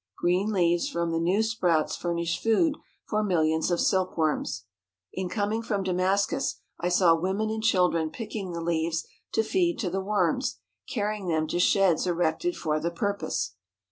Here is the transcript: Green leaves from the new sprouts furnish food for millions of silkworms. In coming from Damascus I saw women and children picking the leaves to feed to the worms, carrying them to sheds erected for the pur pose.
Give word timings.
Green 0.17 0.51
leaves 0.51 0.89
from 0.89 1.11
the 1.11 1.19
new 1.19 1.43
sprouts 1.43 1.95
furnish 1.95 2.41
food 2.41 2.75
for 3.07 3.23
millions 3.23 3.69
of 3.69 3.79
silkworms. 3.79 4.65
In 5.13 5.29
coming 5.29 5.61
from 5.61 5.83
Damascus 5.83 6.59
I 6.79 6.89
saw 6.89 7.13
women 7.13 7.51
and 7.51 7.61
children 7.61 8.09
picking 8.09 8.51
the 8.51 8.61
leaves 8.61 9.05
to 9.33 9.43
feed 9.43 9.77
to 9.77 9.91
the 9.91 10.01
worms, 10.01 10.57
carrying 10.89 11.27
them 11.27 11.45
to 11.49 11.59
sheds 11.59 12.07
erected 12.07 12.57
for 12.57 12.79
the 12.79 12.89
pur 12.89 13.13
pose. 13.15 13.51